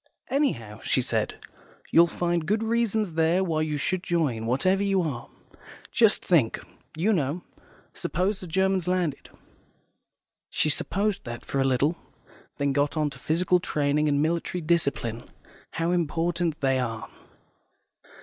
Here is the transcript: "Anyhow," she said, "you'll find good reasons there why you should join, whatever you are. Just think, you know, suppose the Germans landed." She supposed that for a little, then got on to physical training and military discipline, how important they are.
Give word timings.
"Anyhow," 0.31 0.79
she 0.79 0.99
said, 0.99 1.35
"you'll 1.91 2.07
find 2.07 2.47
good 2.47 2.63
reasons 2.63 3.13
there 3.13 3.43
why 3.43 3.61
you 3.61 3.77
should 3.77 4.01
join, 4.01 4.47
whatever 4.47 4.81
you 4.81 5.03
are. 5.03 5.29
Just 5.91 6.25
think, 6.25 6.59
you 6.97 7.13
know, 7.13 7.43
suppose 7.93 8.39
the 8.39 8.47
Germans 8.47 8.87
landed." 8.87 9.29
She 10.49 10.71
supposed 10.71 11.23
that 11.25 11.45
for 11.45 11.59
a 11.59 11.63
little, 11.65 11.97
then 12.57 12.73
got 12.73 12.97
on 12.97 13.11
to 13.11 13.19
physical 13.19 13.59
training 13.59 14.09
and 14.09 14.23
military 14.23 14.61
discipline, 14.61 15.21
how 15.73 15.91
important 15.91 16.61
they 16.61 16.79
are. 16.79 17.07